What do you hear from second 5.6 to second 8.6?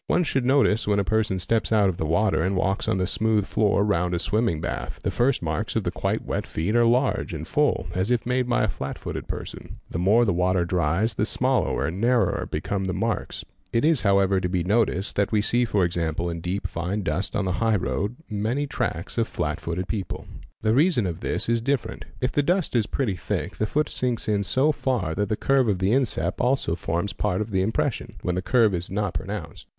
of the quite wet feet are irge and full, as if made